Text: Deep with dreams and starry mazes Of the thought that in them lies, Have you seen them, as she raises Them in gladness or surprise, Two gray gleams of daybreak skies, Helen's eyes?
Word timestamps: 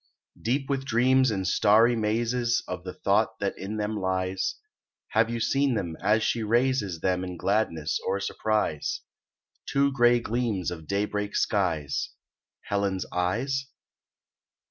Deep 0.41 0.67
with 0.67 0.83
dreams 0.83 1.29
and 1.29 1.47
starry 1.47 1.95
mazes 1.95 2.63
Of 2.67 2.83
the 2.83 2.93
thought 2.95 3.37
that 3.39 3.55
in 3.55 3.77
them 3.77 3.95
lies, 3.95 4.55
Have 5.09 5.29
you 5.29 5.39
seen 5.39 5.75
them, 5.75 5.95
as 6.01 6.23
she 6.23 6.41
raises 6.41 7.01
Them 7.01 7.23
in 7.23 7.37
gladness 7.37 7.99
or 8.07 8.19
surprise, 8.19 9.01
Two 9.67 9.91
gray 9.91 10.19
gleams 10.19 10.71
of 10.71 10.87
daybreak 10.87 11.35
skies, 11.35 12.13
Helen's 12.63 13.05
eyes? 13.11 13.67